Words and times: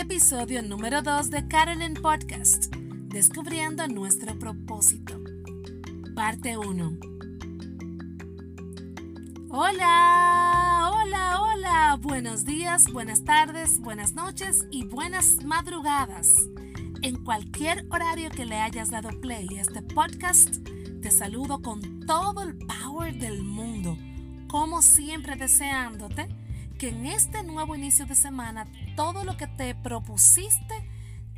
Episodio 0.00 0.62
número 0.62 1.02
2 1.02 1.28
de 1.28 1.48
Carolyn 1.48 1.94
Podcast, 1.94 2.72
Descubriendo 3.08 3.88
nuestro 3.88 4.38
propósito. 4.38 5.20
Parte 6.14 6.56
1. 6.56 6.98
Hola, 9.50 10.90
hola, 10.94 11.42
hola. 11.42 11.98
Buenos 12.00 12.44
días, 12.44 12.92
buenas 12.92 13.24
tardes, 13.24 13.80
buenas 13.80 14.14
noches 14.14 14.64
y 14.70 14.84
buenas 14.84 15.42
madrugadas. 15.44 16.36
En 17.02 17.16
cualquier 17.24 17.84
horario 17.90 18.30
que 18.30 18.44
le 18.44 18.60
hayas 18.60 18.90
dado 18.90 19.08
play 19.20 19.48
a 19.58 19.62
este 19.62 19.82
podcast, 19.82 20.58
te 21.02 21.10
saludo 21.10 21.60
con 21.60 22.06
todo 22.06 22.44
el 22.44 22.56
power 22.56 23.18
del 23.18 23.42
mundo, 23.42 23.98
como 24.46 24.80
siempre 24.80 25.34
deseándote 25.34 26.28
que 26.78 26.90
en 26.90 27.06
este 27.06 27.42
nuevo 27.42 27.74
inicio 27.74 28.06
de 28.06 28.14
semana 28.14 28.68
todo 28.98 29.22
lo 29.22 29.36
que 29.36 29.46
te 29.46 29.76
propusiste 29.76 30.74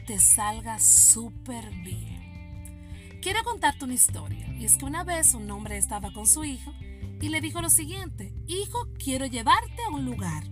te 0.07 0.19
salga 0.19 0.79
súper 0.79 1.71
bien. 1.85 3.21
Quiero 3.21 3.45
contarte 3.45 3.85
una 3.85 3.93
historia 3.93 4.49
y 4.59 4.65
es 4.65 4.79
que 4.79 4.87
una 4.87 5.05
vez 5.05 5.35
un 5.35 5.51
hombre 5.51 5.77
estaba 5.77 6.11
con 6.11 6.27
su 6.27 6.43
hijo 6.43 6.73
y 7.21 7.29
le 7.29 7.43
dijo 7.43 7.61
lo 7.61 7.69
siguiente, 7.69 8.33
hijo, 8.47 8.89
quiero 8.99 9.27
llevarte 9.27 9.83
a 9.87 9.91
un 9.91 10.07
lugar 10.07 10.45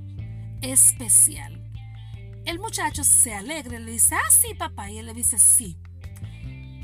especial. 0.60 1.72
El 2.44 2.58
muchacho 2.58 3.02
se 3.04 3.32
alegra 3.32 3.80
y 3.80 3.84
le 3.84 3.92
dice, 3.92 4.14
ah, 4.14 4.30
sí, 4.30 4.52
papá, 4.52 4.90
y 4.90 4.98
él 4.98 5.06
le 5.06 5.14
dice, 5.14 5.38
sí. 5.38 5.78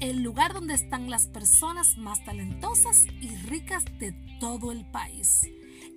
El 0.00 0.22
lugar 0.22 0.54
donde 0.54 0.72
están 0.72 1.10
las 1.10 1.26
personas 1.26 1.98
más 1.98 2.24
talentosas 2.24 3.04
y 3.20 3.28
ricas 3.44 3.84
de 3.98 4.12
todo 4.40 4.72
el 4.72 4.86
país. 4.90 5.42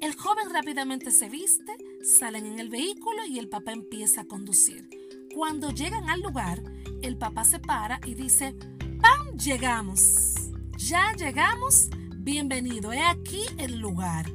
El 0.02 0.16
joven 0.16 0.50
rápidamente 0.54 1.12
se 1.12 1.30
viste, 1.30 1.78
salen 2.04 2.46
en 2.46 2.60
el 2.60 2.70
vehículo 2.70 3.26
y 3.28 3.40
el 3.40 3.50
papá 3.50 3.72
empieza 3.72 4.22
a 4.22 4.26
conducir. 4.26 4.90
Cuando 5.34 5.72
llegan 5.72 6.10
al 6.10 6.22
lugar, 6.22 6.64
el 7.02 7.18
papá 7.18 7.44
se 7.46 7.60
para 7.60 8.00
y 8.06 8.16
dice, 8.16 8.56
¡Pam! 9.02 9.38
Llegamos. 9.38 10.52
Ya 10.78 11.14
llegamos. 11.14 11.90
Bienvenido. 12.18 12.94
He 12.94 13.02
aquí 13.02 13.42
el 13.58 13.80
lugar. 13.80 14.32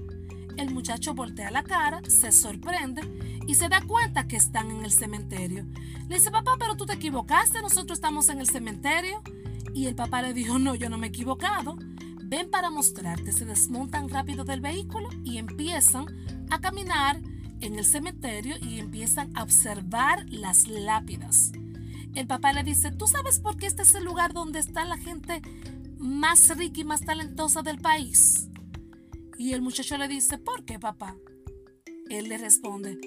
El 0.56 0.72
muchacho 0.72 1.14
voltea 1.14 1.50
la 1.50 1.62
cara, 1.62 2.02
se 2.08 2.30
sorprende 2.30 3.02
y 3.46 3.54
se 3.54 3.68
da 3.68 3.80
cuenta 3.86 4.28
que 4.28 4.36
están 4.36 4.70
en 4.70 4.84
el 4.84 4.92
cementerio. 4.92 5.64
Le 6.08 6.16
dice, 6.16 6.30
papá, 6.30 6.56
pero 6.58 6.76
tú 6.76 6.86
te 6.86 6.92
equivocaste, 6.92 7.62
nosotros 7.62 7.96
estamos 7.96 8.28
en 8.28 8.38
el 8.38 8.46
cementerio. 8.46 9.22
Y 9.74 9.86
el 9.86 9.94
papá 9.94 10.22
le 10.22 10.34
dijo, 10.34 10.58
no, 10.58 10.74
yo 10.74 10.90
no 10.90 10.98
me 10.98 11.06
he 11.06 11.10
equivocado 11.10 11.76
ven 12.32 12.50
para 12.50 12.70
mostrarte, 12.70 13.30
se 13.30 13.44
desmontan 13.44 14.08
rápido 14.08 14.42
del 14.42 14.62
vehículo 14.62 15.10
y 15.22 15.36
empiezan 15.36 16.06
a 16.48 16.62
caminar 16.62 17.20
en 17.62 17.78
el 17.78 17.84
cementerio 17.84 18.56
y 18.60 18.78
empiezan 18.78 19.36
a 19.36 19.42
observar 19.42 20.26
las 20.28 20.66
lápidas. 20.68 21.52
El 22.14 22.26
papá 22.26 22.52
le 22.52 22.62
dice, 22.62 22.90
¿tú 22.90 23.06
sabes 23.06 23.38
por 23.38 23.56
qué 23.56 23.66
este 23.66 23.82
es 23.82 23.94
el 23.94 24.04
lugar 24.04 24.34
donde 24.34 24.58
está 24.58 24.84
la 24.84 24.98
gente 24.98 25.40
más 25.98 26.54
rica 26.56 26.80
y 26.80 26.84
más 26.84 27.00
talentosa 27.00 27.62
del 27.62 27.78
país? 27.78 28.48
Y 29.38 29.52
el 29.52 29.62
muchacho 29.62 29.96
le 29.96 30.08
dice, 30.08 30.36
¿por 30.38 30.64
qué 30.64 30.78
papá? 30.78 31.16
Él 32.10 32.28
le 32.28 32.36
responde, 32.36 32.98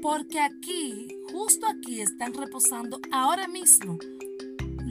porque 0.00 0.40
aquí, 0.40 1.08
justo 1.32 1.66
aquí, 1.66 2.00
están 2.00 2.34
reposando 2.34 3.00
ahora 3.10 3.48
mismo 3.48 3.98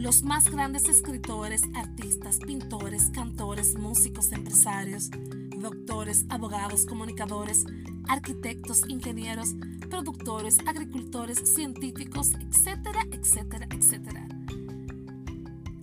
los 0.02 0.24
más 0.24 0.50
grandes 0.50 0.90
escritores, 0.90 1.62
artistas, 1.76 2.40
pintores, 2.40 3.12
cantores, 3.14 3.78
músicos, 3.78 4.32
empresarios, 4.32 5.12
doctores, 5.60 6.26
abogados, 6.30 6.88
comunicadores, 6.88 7.66
arquitectos, 8.08 8.82
ingenieros, 8.90 9.50
productores, 9.92 10.58
agricultores, 10.66 11.54
científicos, 11.54 12.32
etcétera, 12.34 13.06
etcétera, 13.12 13.68
etcétera. 13.70 14.28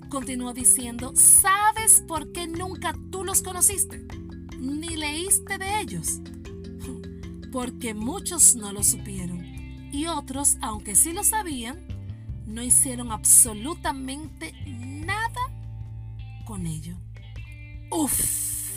Continuó 0.08 0.52
diciendo, 0.52 1.12
¿sabes 1.14 2.02
por 2.08 2.32
qué 2.32 2.48
nunca 2.48 2.94
tú 3.12 3.22
los 3.22 3.40
conociste? 3.40 4.04
Ni 4.58 4.96
leíste 4.96 5.58
de 5.58 5.80
ellos. 5.80 6.20
Porque 7.52 7.94
muchos 7.94 8.56
no 8.56 8.72
lo 8.72 8.82
supieron 8.82 9.46
y 9.92 10.06
otros, 10.06 10.58
aunque 10.60 10.94
sí 10.94 11.12
lo 11.12 11.24
sabían, 11.24 11.87
no 12.48 12.62
hicieron 12.62 13.12
absolutamente 13.12 14.52
nada 14.66 15.52
con 16.46 16.66
ello. 16.66 16.96
Uf, 17.90 18.70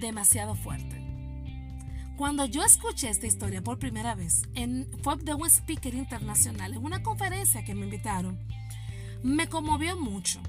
demasiado 0.00 0.56
fuerte. 0.56 1.00
Cuando 2.16 2.44
yo 2.44 2.64
escuché 2.64 3.08
esta 3.08 3.26
historia 3.26 3.62
por 3.62 3.78
primera 3.78 4.14
vez, 4.14 4.42
en, 4.54 4.88
fue 5.02 5.16
de 5.16 5.34
un 5.34 5.48
speaker 5.48 5.94
internacional, 5.94 6.74
en 6.74 6.84
una 6.84 7.02
conferencia 7.02 7.64
que 7.64 7.74
me 7.74 7.84
invitaron, 7.84 8.38
me 9.22 9.48
conmovió 9.48 9.96
mucho. 9.96 10.40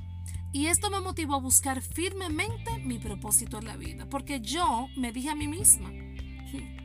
Y 0.54 0.68
esto 0.68 0.90
me 0.90 1.02
motivó 1.02 1.36
a 1.36 1.40
buscar 1.40 1.82
firmemente 1.82 2.80
mi 2.80 2.98
propósito 2.98 3.60
en 3.60 3.66
la 3.66 3.78
vida, 3.78 4.08
porque 4.10 4.42
yo 4.42 4.88
me 4.96 5.12
dije 5.12 5.30
a 5.30 5.36
mí 5.36 5.48
misma, 5.48 5.90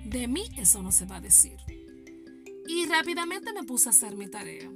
de 0.05 0.29
mí 0.29 0.45
eso 0.57 0.83
no 0.83 0.93
se 0.93 1.07
va 1.07 1.17
a 1.17 1.21
decir 1.21 1.70
y 2.71 2.87
rápidamente 2.87 3.53
me 3.53 3.65
puse 3.65 3.89
a 3.89 3.91
hacer 3.91 4.17
mi 4.17 4.29
tarea. 4.29 4.71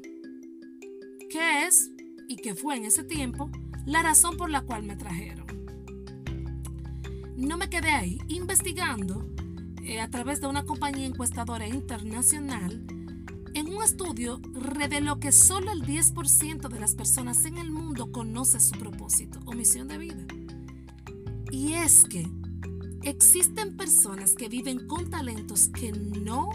¿Qué 1.31 1.67
es 1.67 1.93
y 2.29 2.37
qué 2.37 2.57
fue 2.57 2.77
en 2.77 2.87
ese 2.87 3.05
tiempo 3.05 3.51
la 3.87 4.03
razón 4.03 4.37
por 4.37 4.51
la 4.51 4.63
cual 4.63 4.83
me 4.83 4.97
trajeron? 4.97 5.47
No 7.37 7.57
me 7.57 7.71
quedé 7.71 7.91
ahí 7.91 8.19
investigando 8.27 9.29
eh, 9.85 10.01
a 10.01 10.11
través 10.11 10.41
de 10.41 10.49
una 10.49 10.65
compañía 10.65 11.07
encuestadora 11.07 11.69
internacional. 11.69 12.85
En 13.55 13.69
un 13.69 13.83
estudio 13.83 14.41
reveló 14.53 15.21
que 15.21 15.31
solo 15.31 15.71
el 15.71 15.83
10% 15.83 16.69
de 16.69 16.81
las 16.81 16.97
personas 16.97 17.45
en 17.45 17.59
el 17.59 17.71
mundo 17.71 18.11
conoce 18.11 18.59
su 18.59 18.77
propósito 18.77 19.39
o 19.45 19.53
misión 19.53 19.87
de 19.87 19.99
vida. 19.99 20.27
Y 21.53 21.75
es 21.75 22.03
que 22.03 22.29
existen 23.03 23.77
personas 23.77 24.35
que 24.35 24.49
viven 24.49 24.89
con 24.89 25.11
talentos 25.11 25.69
que 25.69 25.93
no 25.93 26.51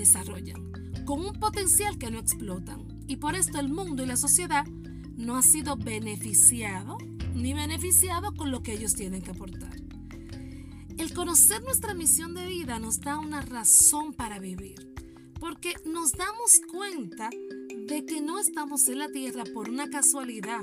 desarrollan 0.00 0.72
con 1.04 1.24
un 1.24 1.32
potencial 1.34 1.98
que 1.98 2.10
no 2.10 2.18
explotan. 2.18 2.86
Y 3.06 3.16
por 3.16 3.34
esto 3.34 3.58
el 3.58 3.68
mundo 3.68 4.02
y 4.02 4.06
la 4.06 4.16
sociedad 4.16 4.66
no 5.16 5.36
ha 5.36 5.42
sido 5.42 5.76
beneficiado 5.76 6.98
ni 7.34 7.52
beneficiado 7.54 8.32
con 8.34 8.50
lo 8.50 8.62
que 8.62 8.72
ellos 8.72 8.94
tienen 8.94 9.22
que 9.22 9.30
aportar. 9.30 9.74
El 10.98 11.14
conocer 11.14 11.62
nuestra 11.62 11.94
misión 11.94 12.34
de 12.34 12.46
vida 12.46 12.78
nos 12.78 13.00
da 13.00 13.18
una 13.18 13.40
razón 13.40 14.12
para 14.12 14.38
vivir, 14.38 14.92
porque 15.38 15.74
nos 15.84 16.12
damos 16.12 16.60
cuenta 16.70 17.30
de 17.88 18.04
que 18.04 18.20
no 18.20 18.38
estamos 18.38 18.88
en 18.88 18.98
la 18.98 19.08
tierra 19.08 19.44
por 19.54 19.68
una 19.68 19.88
casualidad, 19.88 20.62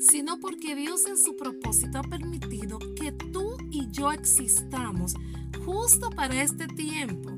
sino 0.00 0.38
porque 0.38 0.74
Dios 0.74 1.06
en 1.06 1.16
su 1.16 1.36
propósito 1.36 1.98
ha 1.98 2.02
permitido 2.02 2.78
que 2.94 3.12
tú 3.12 3.56
y 3.70 3.90
yo 3.90 4.12
existamos 4.12 5.14
justo 5.64 6.10
para 6.10 6.42
este 6.42 6.66
tiempo 6.66 7.37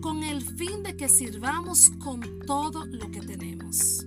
con 0.00 0.22
el 0.22 0.42
fin 0.42 0.82
de 0.82 0.96
que 0.96 1.08
sirvamos 1.08 1.90
con 1.98 2.20
todo 2.46 2.86
lo 2.86 3.10
que 3.10 3.20
tenemos. 3.20 4.06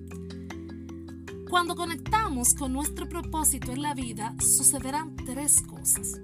Cuando 1.50 1.76
conectamos 1.76 2.56
con 2.56 2.74
nuestro 2.74 3.08
propósito 3.08 3.72
en 3.72 3.84
la 3.84 3.94
vida, 3.94 4.36
sucederán 4.40 5.16
tres 5.16 5.62
cosas. 5.62 6.20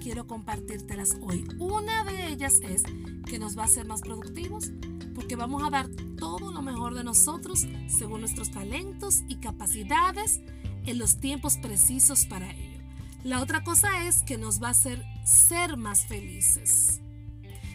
Quiero 0.00 0.26
compartírtelas 0.26 1.16
hoy. 1.22 1.44
Una 1.58 2.04
de 2.04 2.28
ellas 2.28 2.60
es 2.62 2.82
que 3.26 3.38
nos 3.38 3.58
va 3.58 3.62
a 3.62 3.66
hacer 3.66 3.86
más 3.86 4.02
productivos 4.02 4.70
porque 5.14 5.34
vamos 5.34 5.62
a 5.64 5.70
dar 5.70 5.88
todo 6.16 6.52
lo 6.52 6.62
mejor 6.62 6.94
de 6.94 7.04
nosotros 7.04 7.66
según 7.88 8.20
nuestros 8.20 8.50
talentos 8.50 9.22
y 9.28 9.36
capacidades 9.36 10.40
en 10.84 10.98
los 10.98 11.18
tiempos 11.18 11.56
precisos 11.56 12.26
para 12.26 12.52
ello. 12.52 12.80
La 13.24 13.40
otra 13.40 13.64
cosa 13.64 14.06
es 14.06 14.22
que 14.22 14.36
nos 14.36 14.62
va 14.62 14.68
a 14.68 14.72
hacer 14.72 15.02
ser 15.24 15.76
más 15.76 16.06
felices. 16.06 17.00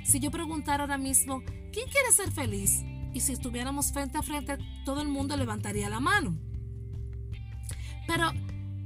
Si 0.09 0.19
yo 0.19 0.31
preguntara 0.31 0.81
ahora 0.81 0.97
mismo, 0.97 1.43
¿quién 1.71 1.87
quiere 1.87 2.11
ser 2.11 2.31
feliz? 2.31 2.83
Y 3.13 3.19
si 3.19 3.33
estuviéramos 3.33 3.91
frente 3.91 4.17
a 4.17 4.23
frente, 4.23 4.57
todo 4.83 5.03
el 5.03 5.07
mundo 5.07 5.37
levantaría 5.37 5.87
la 5.87 5.99
mano. 5.99 6.35
Pero 8.07 8.31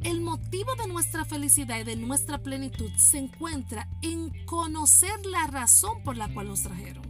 el 0.04 0.20
motivo 0.20 0.76
de 0.76 0.86
nuestra 0.88 1.24
felicidad 1.24 1.80
y 1.80 1.86
de 1.86 1.96
nuestra 1.96 2.44
plenitud 2.44 2.92
se 2.98 3.20
encuentra 3.20 3.88
en 4.02 4.34
conocer 4.46 5.26
la 5.26 5.48
razón 5.48 6.04
por 6.04 6.18
la 6.18 6.28
cual 6.34 6.50
nos 6.50 6.64
trajeron. 6.64 7.06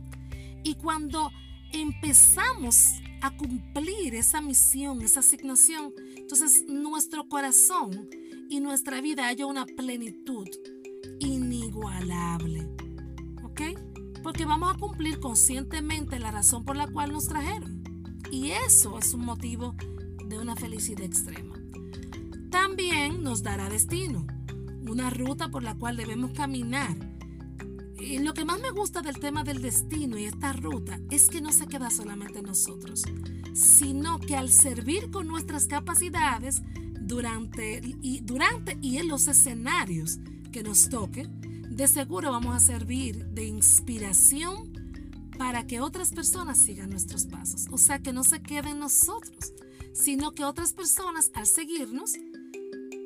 Y 0.63 0.75
cuando 0.75 1.31
empezamos 1.71 2.93
a 3.19 3.35
cumplir 3.35 4.13
esa 4.13 4.41
misión, 4.41 5.01
esa 5.01 5.21
asignación, 5.21 5.91
entonces 6.15 6.65
nuestro 6.67 7.27
corazón 7.27 8.09
y 8.47 8.59
nuestra 8.59 9.01
vida 9.01 9.25
haya 9.25 9.47
una 9.47 9.65
plenitud 9.65 10.47
inigualable. 11.19 12.62
Porque 14.23 14.45
vamos 14.45 14.73
a 14.73 14.79
cumplir 14.79 15.19
conscientemente 15.19 16.17
la 16.17 16.31
razón 16.31 16.63
por 16.63 16.75
la 16.75 16.87
cual 16.87 17.11
nos 17.11 17.27
trajeron. 17.27 17.83
Y 18.31 18.51
eso 18.51 18.97
es 18.97 19.13
un 19.13 19.25
motivo 19.25 19.75
de 20.25 20.39
una 20.39 20.55
felicidad 20.55 21.03
extrema. 21.03 21.55
También 22.49 23.21
nos 23.21 23.43
dará 23.43 23.69
destino, 23.69 24.25
una 24.87 25.09
ruta 25.09 25.49
por 25.49 25.63
la 25.63 25.75
cual 25.75 25.97
debemos 25.97 26.31
caminar. 26.31 26.95
Y 27.99 28.19
lo 28.19 28.33
que 28.33 28.45
más 28.45 28.59
me 28.59 28.71
gusta 28.71 29.01
del 29.01 29.19
tema 29.19 29.43
del 29.43 29.61
destino 29.61 30.17
y 30.17 30.25
esta 30.25 30.53
ruta 30.53 30.99
es 31.09 31.29
que 31.29 31.41
no 31.41 31.51
se 31.51 31.67
queda 31.67 31.89
solamente 31.89 32.39
en 32.39 32.45
nosotros, 32.45 33.03
sino 33.53 34.19
que 34.19 34.35
al 34.35 34.49
servir 34.49 35.09
con 35.11 35.27
nuestras 35.27 35.67
capacidades, 35.67 36.61
durante 36.99 37.81
y, 38.01 38.21
durante 38.21 38.77
y 38.81 38.97
en 38.97 39.07
los 39.07 39.27
escenarios 39.27 40.19
que 40.51 40.63
nos 40.63 40.89
toque, 40.89 41.29
de 41.75 41.87
seguro 41.87 42.31
vamos 42.31 42.55
a 42.55 42.59
servir 42.59 43.25
de 43.27 43.45
inspiración 43.45 44.71
para 45.37 45.65
que 45.65 45.81
otras 45.81 46.11
personas 46.11 46.59
sigan 46.59 46.91
nuestros 46.91 47.25
pasos. 47.25 47.65
O 47.71 47.77
sea, 47.77 47.99
que 47.99 48.13
no 48.13 48.23
se 48.23 48.41
queden 48.41 48.79
nosotros, 48.79 49.53
sino 49.91 50.33
que 50.33 50.45
otras 50.45 50.73
personas 50.73 51.31
al 51.33 51.47
seguirnos, 51.47 52.13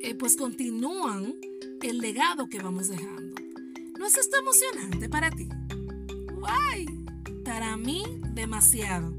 eh, 0.01 0.15
pues 0.15 0.35
continúan 0.35 1.35
el 1.81 1.99
legado 1.99 2.49
que 2.49 2.59
vamos 2.59 2.89
dejando. 2.89 3.35
¿No 3.97 4.05
es 4.05 4.17
esto 4.17 4.37
emocionante 4.37 5.07
para 5.07 5.31
ti? 5.31 5.47
¡Guay! 6.35 6.85
Para 7.45 7.77
mí, 7.77 8.03
demasiado. 8.33 9.17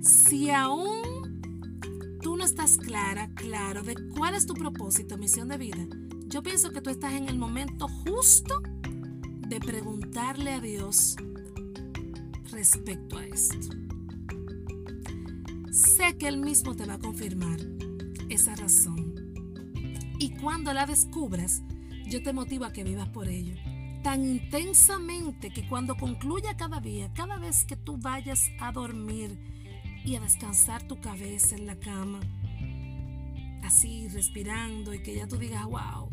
Si 0.00 0.50
aún 0.50 2.18
tú 2.22 2.36
no 2.36 2.44
estás 2.44 2.78
clara, 2.78 3.30
claro, 3.34 3.82
de 3.82 3.94
cuál 4.16 4.34
es 4.34 4.46
tu 4.46 4.54
propósito, 4.54 5.18
misión 5.18 5.48
de 5.48 5.58
vida, 5.58 5.86
yo 6.28 6.42
pienso 6.42 6.72
que 6.72 6.80
tú 6.80 6.90
estás 6.90 7.12
en 7.14 7.28
el 7.28 7.38
momento 7.38 7.88
justo 7.88 8.60
de 9.48 9.60
preguntarle 9.60 10.52
a 10.52 10.60
Dios 10.60 11.16
respecto 12.50 13.18
a 13.18 13.24
esto. 13.24 13.68
Sé 15.70 16.16
que 16.18 16.28
Él 16.28 16.38
mismo 16.38 16.74
te 16.74 16.86
va 16.86 16.94
a 16.94 16.98
confirmar 16.98 17.60
esa 18.28 18.54
razón. 18.56 19.14
Y 20.18 20.30
cuando 20.36 20.72
la 20.72 20.86
descubras, 20.86 21.62
yo 22.06 22.22
te 22.22 22.32
motivo 22.32 22.64
a 22.64 22.72
que 22.72 22.84
vivas 22.84 23.08
por 23.08 23.28
ello. 23.28 23.54
Tan 24.02 24.24
intensamente 24.24 25.50
que 25.50 25.68
cuando 25.68 25.96
concluya 25.96 26.56
cada 26.56 26.80
día, 26.80 27.12
cada 27.12 27.38
vez 27.38 27.64
que 27.64 27.76
tú 27.76 27.98
vayas 27.98 28.50
a 28.60 28.72
dormir, 28.72 29.38
y 30.06 30.14
a 30.14 30.20
descansar 30.20 30.84
tu 30.84 31.00
cabeza 31.00 31.56
en 31.56 31.66
la 31.66 31.74
cama, 31.74 32.20
así 33.66 34.08
respirando 34.08 34.94
y 34.94 35.02
que 35.02 35.14
ya 35.14 35.26
tú 35.26 35.36
digas, 35.36 35.64
wow, 35.64 36.10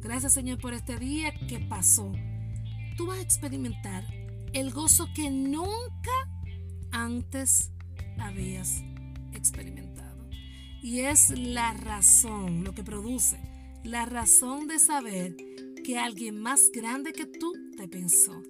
gracias 0.00 0.32
Señor 0.32 0.58
por 0.58 0.74
este 0.74 0.98
día 0.98 1.32
que 1.46 1.60
pasó. 1.60 2.12
Tú 2.96 3.06
vas 3.06 3.18
a 3.18 3.22
experimentar 3.22 4.04
el 4.52 4.72
gozo 4.72 5.06
que 5.14 5.30
nunca 5.30 6.10
antes 6.90 7.70
habías 8.18 8.82
experimentado. 9.32 10.28
Y 10.82 11.00
es 11.00 11.30
la 11.30 11.74
razón, 11.74 12.64
lo 12.64 12.72
que 12.72 12.82
produce, 12.82 13.38
la 13.84 14.06
razón 14.06 14.66
de 14.66 14.78
saber 14.78 15.36
que 15.84 15.98
alguien 15.98 16.40
más 16.40 16.70
grande 16.72 17.12
que 17.12 17.26
tú 17.26 17.52
te 17.76 17.86
pensó, 17.86 18.42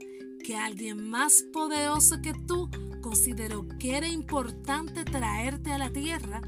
que 0.44 0.56
alguien 0.56 1.08
más 1.08 1.44
poderoso 1.52 2.20
que 2.22 2.32
tú 2.32 2.70
consideró 3.02 3.66
que 3.78 3.96
era 3.96 4.08
importante 4.08 5.04
traerte 5.04 5.72
a 5.72 5.78
la 5.78 5.90
tierra 5.90 6.40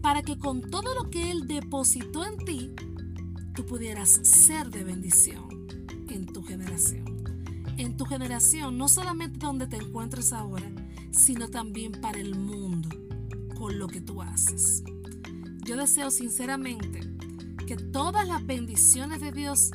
para 0.00 0.22
que 0.22 0.38
con 0.38 0.62
todo 0.62 0.94
lo 0.94 1.10
que 1.10 1.30
Él 1.30 1.46
depositó 1.46 2.24
en 2.24 2.38
ti, 2.44 2.70
tú 3.54 3.66
pudieras 3.66 4.10
ser 4.22 4.70
de 4.70 4.84
bendición 4.84 5.66
en 6.08 6.26
tu 6.26 6.42
generación. 6.42 7.04
En 7.76 7.96
tu 7.96 8.04
generación, 8.04 8.76
no 8.76 8.88
solamente 8.88 9.38
donde 9.38 9.66
te 9.66 9.76
encuentres 9.76 10.32
ahora, 10.32 10.70
sino 11.12 11.48
también 11.48 11.92
para 11.92 12.18
el 12.18 12.34
mundo, 12.34 12.88
con 13.58 13.78
lo 13.78 13.86
que 13.88 14.00
tú 14.00 14.22
haces. 14.22 14.82
Yo 15.64 15.76
deseo 15.76 16.10
sinceramente 16.10 17.00
que 17.66 17.76
todas 17.76 18.26
las 18.26 18.44
bendiciones 18.44 19.20
de 19.20 19.32
Dios 19.32 19.70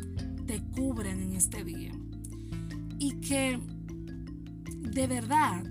te 0.45 0.61
cubran 0.75 1.19
en 1.19 1.33
este 1.33 1.63
día 1.63 1.93
y 2.99 3.19
que 3.21 3.59
de 4.81 5.07
verdad 5.07 5.65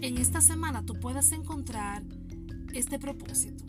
en 0.00 0.18
esta 0.18 0.40
semana 0.40 0.84
tú 0.84 0.94
puedes 0.94 1.32
encontrar 1.32 2.04
este 2.72 2.98
propósito, 2.98 3.64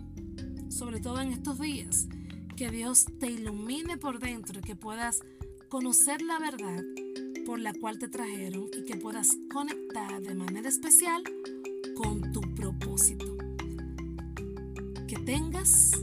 sobre 0.69 1.00
todo 1.00 1.19
en 1.19 1.33
estos 1.33 1.60
días, 1.60 2.07
que 2.56 2.69
Dios 2.69 3.06
te 3.19 3.27
ilumine 3.27 3.98
por 3.98 4.19
dentro 4.19 4.60
y 4.60 4.62
que 4.62 4.75
puedas 4.75 5.21
conocer 5.69 6.21
la 6.21 6.39
verdad 6.39 6.83
por 7.45 7.60
la 7.60 7.74
cual 7.74 8.00
te 8.00 8.07
trajeron 8.07 8.68
y 8.77 8.86
que 8.86 8.95
puedas 8.95 9.38
conectar 9.51 10.21
de 10.21 10.36
manera 10.36 10.69
especial 10.69 11.24
con 11.95 12.31
tu 12.31 12.42
propósito. 12.54 13.25
Que 15.07 15.18
tengas 15.25 15.94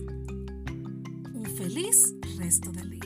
un 1.32 1.46
feliz 1.56 2.14
resto 2.36 2.72
del 2.72 2.90
día. 2.90 3.06